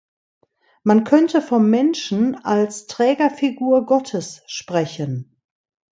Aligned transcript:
Man 0.81 1.03
könnte 1.03 1.43
vom 1.43 1.69
Menschen 1.69 2.43
als 2.43 2.87
Trägerfigur 2.87 3.85
Gottes 3.85 4.41
sprechen. 4.47 5.35